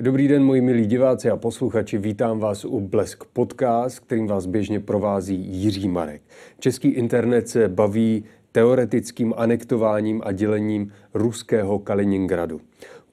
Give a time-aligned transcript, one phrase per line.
[0.00, 4.80] Dobrý den, moji milí diváci a posluchači, vítám vás u Blesk Podcast, kterým vás běžně
[4.80, 6.22] provází Jiří Marek.
[6.58, 12.60] Český internet se baví teoretickým anektováním a dělením ruského Kaliningradu.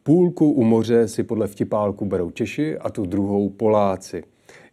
[0.04, 4.24] Půlku u moře si podle vtipálku berou Češi a tu druhou Poláci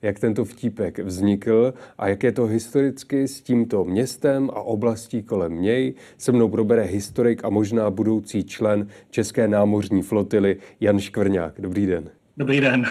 [0.02, 5.62] jak tento vtípek vznikl a jak je to historicky s tímto městem a oblastí kolem
[5.62, 5.94] něj.
[6.18, 11.60] Se mnou probere historik a možná budoucí člen České námořní flotily Jan Škvrňák.
[11.60, 12.10] Dobrý den.
[12.36, 12.86] Dobrý den.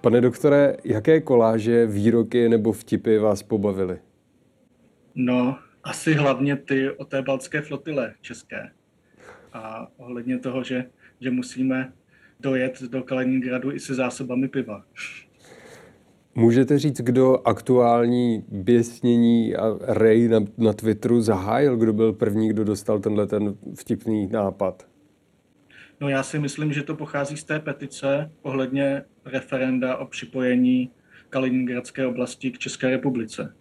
[0.00, 3.98] Pane doktore, jaké koláže, výroky nebo vtipy vás pobavily?
[5.14, 8.70] No, asi hlavně ty o té baltské flotile české.
[9.52, 10.84] A ohledně toho, že,
[11.20, 11.92] že musíme
[12.40, 14.84] dojet do Kaliningradu i se zásobami piva.
[16.34, 21.76] Můžete říct, kdo aktuální běsnění a rej na, na Twitteru zahájil?
[21.76, 24.88] Kdo byl první, kdo dostal tenhle ten vtipný nápad?
[26.00, 30.90] No já si myslím, že to pochází z té petice ohledně referenda o připojení
[31.30, 33.54] Kaliningradské oblasti k České republice.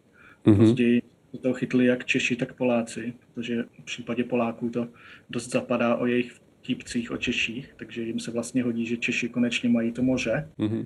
[0.46, 0.58] Mm-hmm.
[0.58, 1.02] Později
[1.42, 4.88] to chytli jak Češi, tak Poláci, protože v případě Poláků to
[5.30, 6.32] dost zapadá o jejich
[6.66, 10.50] típcích o Češích, takže jim se vlastně hodí, že Češi konečně mají to moře.
[10.60, 10.86] Mm-hmm.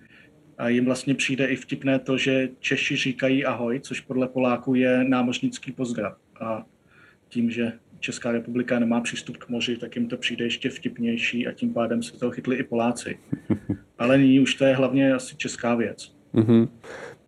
[0.58, 5.04] A jim vlastně přijde i vtipné to, že Češi říkají ahoj, což podle Poláků je
[5.04, 6.18] námořnický pozdrav.
[6.42, 6.66] A
[7.30, 11.52] tím, že Česká republika nemá přístup k moři, tak jim to přijde ještě vtipnější a
[11.52, 13.18] tím pádem se toho chytli i Poláci.
[14.00, 16.16] Ale nyní už to je hlavně asi česká věc.
[16.34, 16.68] Mm-hmm.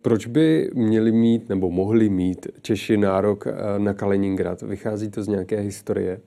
[0.02, 4.62] Proč by měli mít nebo mohli mít Češi nárok eh, na Kaliningrad?
[4.62, 6.20] Vychází to z nějaké historie?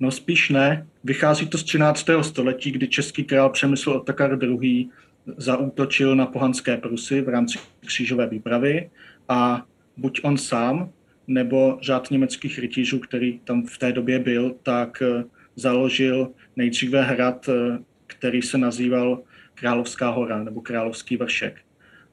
[0.00, 0.86] No spíš ne.
[1.04, 2.06] Vychází to z 13.
[2.22, 4.88] století, kdy český král Přemysl Otakar II.
[5.36, 8.90] zaútočil na pohanské Prusy v rámci křížové výpravy
[9.28, 10.90] a buď on sám,
[11.26, 15.24] nebo řád německých rytířů, který tam v té době byl, tak eh,
[15.56, 19.22] založil nejdříve hrad, eh, který se nazýval
[19.54, 21.60] Královská hora nebo Královský vršek.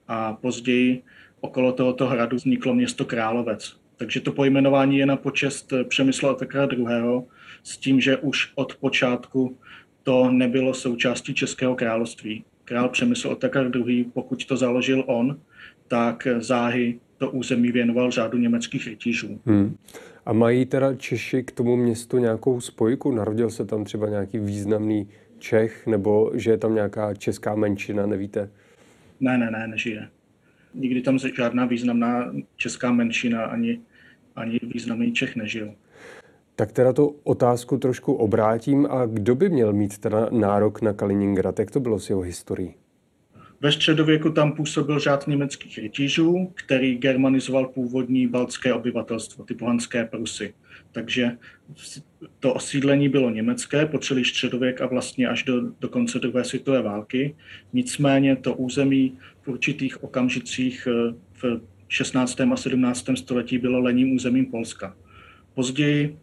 [0.08, 1.04] A později
[1.42, 3.83] okolo tohoto hradu vzniklo město Královec.
[3.98, 6.88] Takže to pojmenování je na počest Přemysla Otakara II
[7.64, 9.58] s tím, že už od počátku
[10.04, 12.44] to nebylo součástí Českého království.
[12.66, 15.40] Král Přemysl Otakar II., pokud to založil on,
[15.88, 19.40] tak záhy to území věnoval řádu německých rytířů.
[19.46, 19.76] Hmm.
[20.26, 23.12] A mají teda Češi k tomu městu nějakou spojku?
[23.12, 25.08] Narodil se tam třeba nějaký významný
[25.40, 28.50] Čech, nebo že je tam nějaká česká menšina, nevíte?
[29.20, 30.10] Ne, ne, ne, nežije.
[30.74, 33.80] Nikdy tam žádná významná česká menšina ani,
[34.36, 35.74] ani významný Čech nežil.
[36.56, 38.88] Tak teda tu otázku trošku obrátím.
[38.90, 41.60] A kdo by měl mít teda nárok na Kaliningrad?
[41.60, 42.74] Jak to bylo s jeho historií?
[43.64, 50.54] Ve středověku tam působil řád německých rytířů, který germanizoval původní baltské obyvatelstvo, ty pohanské Prusy.
[50.92, 51.32] Takže
[52.40, 56.82] to osídlení bylo německé po celý středověk a vlastně až do, do konce druhé světové
[56.82, 57.36] války.
[57.74, 62.42] Nicméně to území v určitých okamžicích eh, v 16.
[62.42, 63.06] a 17.
[63.16, 64.96] století bylo lením územím Polska.
[65.54, 66.18] Později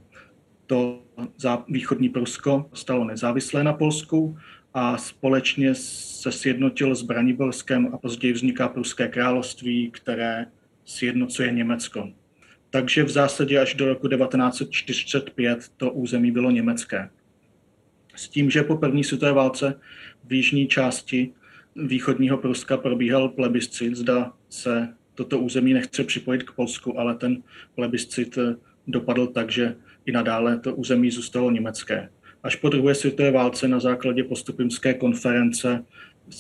[0.67, 1.03] to
[1.69, 4.39] východní Prusko stalo nezávislé na Polsku
[4.75, 10.47] a společně se sjednotil s Braniborskem a později vzniká Pruské království, které
[10.85, 12.09] sjednocuje Německo.
[12.71, 17.11] Takže v zásadě až do roku 1945 to území bylo německé.
[18.17, 19.81] S tím, že po první světové válce
[20.25, 21.33] v jižní části
[21.77, 27.43] východního Pruska probíhal plebiscit, zda se toto území nechce připojit k Polsku, ale ten
[27.75, 28.39] plebiscit
[28.87, 29.77] dopadl tak, že
[30.07, 32.09] i nadále to území zůstalo německé.
[32.43, 35.85] Až po druhé světové válce na základě postupimské konference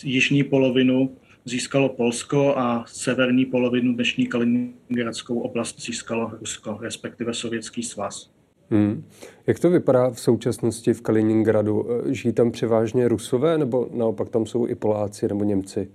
[0.04, 8.30] jižní polovinu získalo Polsko a severní polovinu dnešní Kaliningradskou oblast získalo Rusko, respektive Sovětský svaz.
[8.70, 9.04] Hmm.
[9.46, 11.86] Jak to vypadá v současnosti v Kaliningradu?
[12.10, 15.90] Žijí tam převážně Rusové nebo naopak tam jsou i Poláci nebo Němci?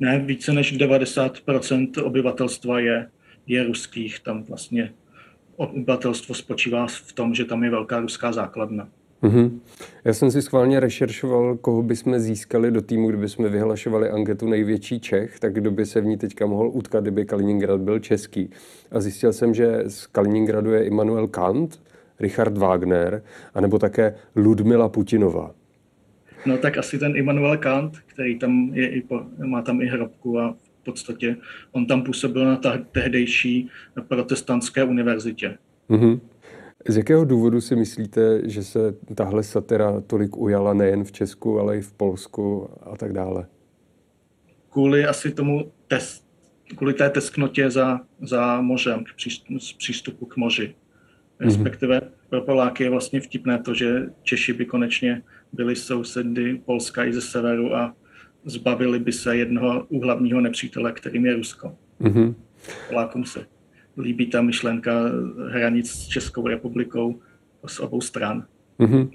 [0.00, 3.10] Ne, více než 90% obyvatelstva je,
[3.46, 4.20] je ruských.
[4.20, 4.92] Tam vlastně
[5.60, 8.88] obyvatelstvo spočívá v tom, že tam je velká ruská základna.
[9.22, 9.58] Mm-hmm.
[10.04, 15.00] Já jsem si schválně rešeršoval, koho bychom získali do týmu, kdyby jsme vyhlašovali anketu největší
[15.00, 18.50] Čech, tak kdo by se v ní teďka mohl utkat, kdyby Kaliningrad byl český.
[18.90, 21.80] A zjistil jsem, že z Kaliningradu je Immanuel Kant,
[22.20, 23.22] Richard Wagner,
[23.54, 25.54] anebo také Ludmila Putinová.
[26.46, 30.38] No tak asi ten Immanuel Kant, který tam je i po, má tam i hrobku
[30.38, 31.36] a v podstatě
[31.72, 33.68] on tam působil na ta, tehdejší
[34.08, 35.58] protestantské univerzitě.
[35.90, 36.20] Mm-hmm.
[36.88, 41.78] Z jakého důvodu si myslíte, že se tahle satira tolik ujala nejen v Česku, ale
[41.78, 43.46] i v Polsku a tak dále?
[44.70, 46.24] Kvůli asi tomu test,
[46.76, 49.04] kvůli té tesknotě za, za mořem,
[49.78, 50.74] přístupu k moři.
[51.40, 55.22] Respektive pro Poláky je vlastně vtipné to, že Češi by konečně
[55.52, 57.94] byli sousedy Polska i ze severu a
[58.44, 61.72] zbavili by se jednoho úhlavního nepřítele, kterým je Rusko.
[62.00, 62.34] Mm-hmm.
[62.88, 63.46] Polákům se
[63.98, 64.92] líbí ta myšlenka
[65.48, 67.20] hranic s Českou republikou
[67.66, 68.44] z obou stran.
[68.80, 69.08] Mm-hmm.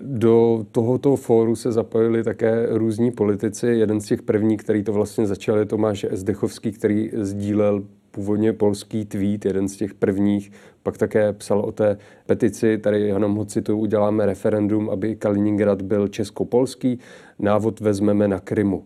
[0.00, 3.66] Do tohoto fóru se zapojili také různí politici.
[3.66, 7.84] Jeden z těch prvních, který to vlastně začal, je Tomáš Zdechovský, který sdílel
[8.16, 10.52] původně polský tweet, jeden z těch prvních,
[10.82, 16.08] pak také psal o té petici, tady jenom ho cituju, uděláme referendum, aby Kaliningrad byl
[16.08, 16.98] českopolský,
[17.38, 18.84] návod vezmeme na Krymu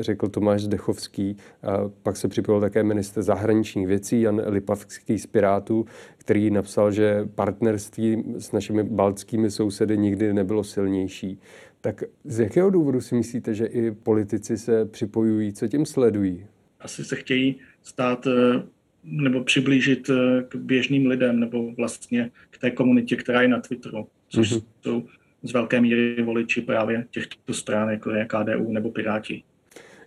[0.00, 1.36] řekl Tomáš Zdechovský.
[1.62, 5.86] A pak se připojil také minister zahraničních věcí Jan Lipavský z Pirátů,
[6.16, 11.40] který napsal, že partnerství s našimi baltskými sousedy nikdy nebylo silnější.
[11.80, 16.46] Tak z jakého důvodu si myslíte, že i politici se připojují, co tím sledují?
[16.80, 18.62] Asi se chtějí stát eh,
[19.04, 24.06] nebo přiblížit eh, k běžným lidem nebo vlastně k té komunitě, která je na Twitteru,
[24.28, 24.62] což mm-hmm.
[24.82, 25.06] jsou
[25.42, 29.42] z velké míry voliči právě těchto stran, jako je KDU nebo Piráti.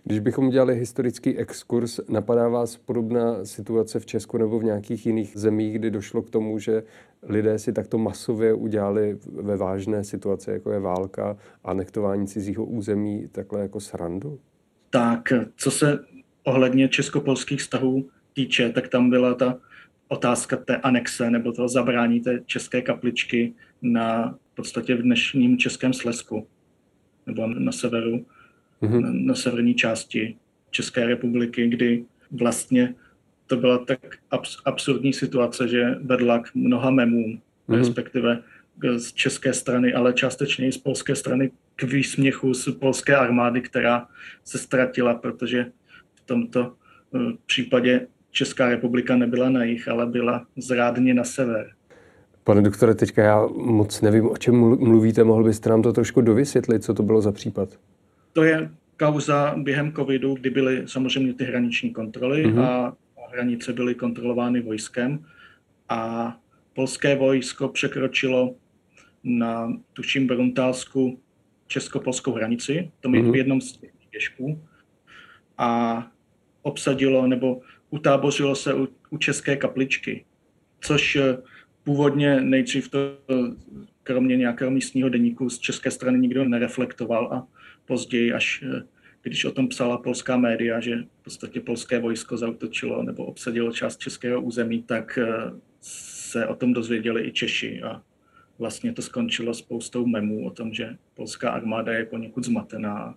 [0.06, 5.32] Když bychom udělali historický exkurs, napadá vás podobná situace v Česku nebo v nějakých jiných
[5.36, 6.82] zemích, kdy došlo k tomu, že
[7.22, 13.60] lidé si takto masově udělali ve vážné situaci, jako je válka, anektování cizího území, takhle
[13.60, 14.38] jako srandu?
[14.90, 15.98] Tak, co se
[16.44, 19.58] ohledně českopolských vztahů týče, tak tam byla ta
[20.08, 23.52] otázka té anexe nebo toho zabrání té české kapličky
[23.82, 26.46] na v podstatě v dnešním Českém Slesku
[27.26, 28.26] nebo na severu
[28.82, 29.00] mm-hmm.
[29.00, 30.36] na, na severní části
[30.70, 32.94] České republiky, kdy vlastně
[33.46, 33.98] to byla tak
[34.30, 37.78] abs- absurdní situace, že vedla k mnoha memům, mm-hmm.
[37.78, 38.42] respektive
[38.96, 44.08] z české strany, ale částečně i z polské strany k výsměchu z polské armády, která
[44.44, 45.72] se ztratila, protože
[46.26, 46.72] tomto
[47.14, 51.70] eh, případě Česká republika nebyla na jich, ale byla zrádně na sever.
[52.44, 55.24] Pane doktore, teďka já moc nevím, o čem mluvíte.
[55.24, 57.68] Mohl byste nám to trošku dovysvětlit, co to bylo za případ?
[58.32, 62.62] To je kauza během covidu, kdy byly samozřejmě ty hraniční kontroly mm-hmm.
[62.62, 62.96] a
[63.32, 65.24] hranice byly kontrolovány vojskem
[65.88, 66.36] a
[66.74, 68.54] polské vojsko překročilo
[69.24, 71.18] na, tuším, Bruntálsku
[71.66, 73.32] česko-polskou hranici, to mm-hmm.
[73.32, 74.62] v jednom z těch běžků,
[75.58, 76.06] a
[76.64, 80.24] obsadilo nebo utábořilo se u, u české kapličky,
[80.80, 81.38] což eh,
[81.84, 82.98] původně nejdřív to
[84.02, 87.46] kromě nějakého místního deníku z české strany nikdo nereflektoval a
[87.86, 88.82] později, až eh,
[89.22, 93.96] když o tom psala polská média, že v podstatě polské vojsko zautočilo nebo obsadilo část
[93.96, 95.26] českého území, tak eh,
[95.80, 98.02] se o tom dozvěděli i Češi a
[98.58, 103.14] vlastně to skončilo spoustou memů o tom, že polská armáda je poněkud zmatená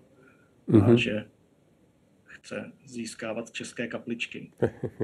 [0.70, 0.84] mm-hmm.
[0.84, 0.98] a mhm.
[0.98, 1.26] že
[2.42, 4.52] chce získávat české kapličky.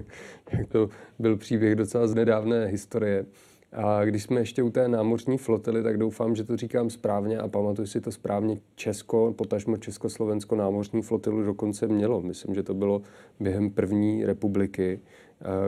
[0.71, 0.89] to
[1.19, 3.25] byl příběh docela z nedávné historie.
[3.71, 7.47] A když jsme ještě u té námořní flotily, tak doufám, že to říkám správně a
[7.47, 8.59] pamatuju si to správně.
[8.75, 12.21] Česko, potažmo Československo námořní flotilu dokonce mělo.
[12.21, 13.01] Myslím, že to bylo
[13.39, 14.99] během první republiky,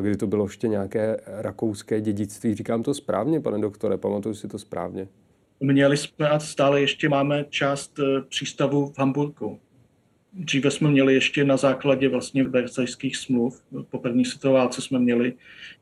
[0.02, 2.56] kdy to bylo ještě nějaké rakouské dědictví.
[2.56, 5.08] Říkám to správně, pane doktore, pamatuju si to správně.
[5.60, 9.60] Měli jsme a stále ještě máme část e, přístavu v Hamburgu.
[10.38, 15.34] Dříve jsme měli ještě na základě vlastně versajských smluv, po první světové válce jsme měli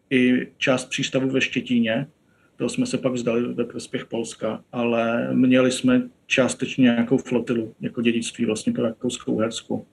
[0.10, 2.08] i část přístavu ve Štětíně,
[2.56, 8.02] to jsme se pak vzdali ve prospěch Polska, ale měli jsme částečně nějakou flotilu jako
[8.02, 9.88] dědictví vlastně pro Rakouskou Uhersku.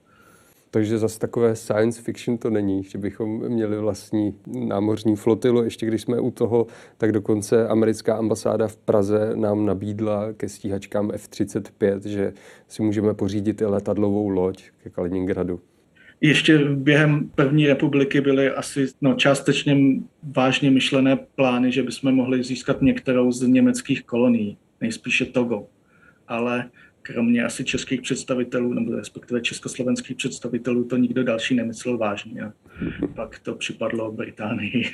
[0.73, 4.35] Takže zase takové science fiction to není, že bychom měli vlastní
[4.67, 5.63] námořní flotilu.
[5.63, 11.11] Ještě když jsme u toho, tak dokonce americká ambasáda v Praze nám nabídla ke stíhačkám
[11.11, 12.33] F-35, že
[12.67, 15.59] si můžeme pořídit i letadlovou loď ke Kaliningradu.
[16.21, 19.77] Ještě během první republiky byly asi no, částečně
[20.23, 25.67] vážně myšlené plány, že bychom mohli získat některou z německých kolonií, nejspíše Togo.
[26.27, 26.69] Ale
[27.01, 32.51] kromě asi českých představitelů, nebo respektive československých představitelů, to nikdo další nemyslel vážně.
[33.15, 34.85] Pak to připadlo Británii.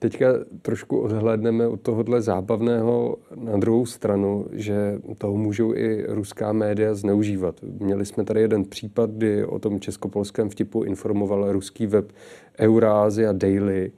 [0.00, 0.26] Teďka
[0.62, 7.54] trošku odhledneme od tohohle zábavného na druhou stranu, že toho můžou i ruská média zneužívat.
[7.80, 12.12] Měli jsme tady jeden případ, kdy o tom českopolském vtipu informoval ruský web
[12.58, 13.92] Eurasia Daily.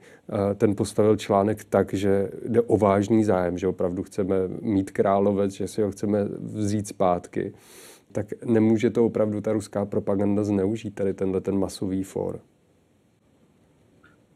[0.55, 5.67] Ten postavil článek tak, že jde o vážný zájem, že opravdu chceme mít královec, že
[5.67, 7.53] si ho chceme vzít zpátky.
[8.11, 12.39] Tak nemůže to opravdu ta ruská propaganda zneužít, tady tenhle ten masový for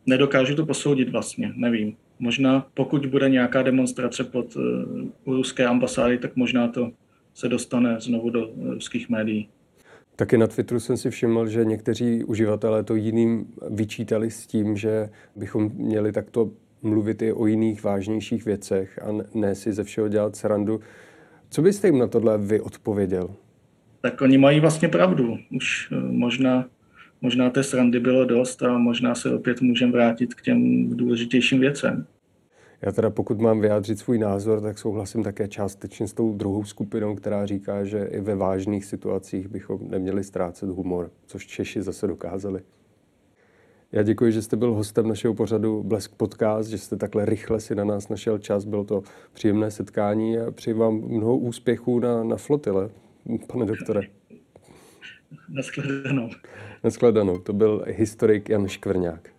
[0.05, 1.95] nedokážu to posoudit vlastně, nevím.
[2.19, 4.63] Možná pokud bude nějaká demonstrace pod uh,
[5.25, 6.91] ruské ambasády, tak možná to
[7.33, 9.49] se dostane znovu do ruských médií.
[10.15, 15.09] Taky na Twitteru jsem si všiml, že někteří uživatelé to jiným vyčítali s tím, že
[15.35, 20.35] bychom měli takto mluvit i o jiných vážnějších věcech a ne si ze všeho dělat
[20.35, 20.79] srandu.
[21.49, 23.35] Co byste jim na tohle vy odpověděl?
[24.01, 25.37] Tak oni mají vlastně pravdu.
[25.55, 26.65] Už eh, možná,
[27.25, 32.05] možná té srandy bylo dost a možná se opět můžeme vrátit k těm důležitějším věcem.
[32.81, 37.15] Já teda pokud mám vyjádřit svůj názor, tak souhlasím také částečně s tou druhou skupinou,
[37.15, 42.61] která říká, že i ve vážných situacích bychom neměli ztrácet humor, což Češi zase dokázali.
[43.91, 47.75] Já děkuji, že jste byl hostem našeho pořadu Blesk Podcast, že jste takhle rychle si
[47.75, 48.65] na nás našel čas.
[48.65, 49.03] Bylo to
[49.33, 52.89] příjemné setkání a přeji vám mnoho úspěchů na, na flotile,
[53.47, 54.01] pane doktore.
[55.49, 56.29] Naschledanou.
[56.83, 57.39] Naschledanou.
[57.39, 59.29] To byl historik Jan Škvrňák.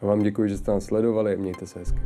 [0.00, 2.00] A vám děkuji, že jste nás sledovali mějte se hezky.